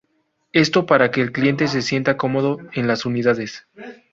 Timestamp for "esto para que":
0.53-1.21